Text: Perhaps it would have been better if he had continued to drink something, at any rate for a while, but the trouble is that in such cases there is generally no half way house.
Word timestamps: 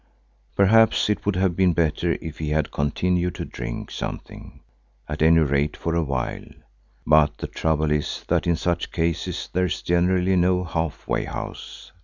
Perhaps 0.55 1.11
it 1.11 1.27
would 1.27 1.35
have 1.35 1.55
been 1.55 1.73
better 1.73 2.17
if 2.21 2.39
he 2.39 2.49
had 2.49 2.71
continued 2.71 3.35
to 3.35 3.45
drink 3.45 3.91
something, 3.91 4.61
at 5.07 5.21
any 5.21 5.41
rate 5.41 5.77
for 5.77 5.93
a 5.93 6.01
while, 6.01 6.45
but 7.05 7.37
the 7.37 7.45
trouble 7.45 7.91
is 7.91 8.25
that 8.27 8.47
in 8.47 8.55
such 8.55 8.91
cases 8.91 9.47
there 9.53 9.65
is 9.65 9.83
generally 9.83 10.35
no 10.35 10.63
half 10.63 11.07
way 11.07 11.25
house. 11.25 11.91